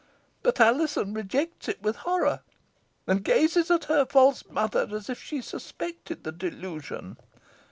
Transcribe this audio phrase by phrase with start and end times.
[0.41, 2.39] But Alizon rejects it with horror,
[3.05, 7.17] and gazes at her false mother as if she suspected the delusion.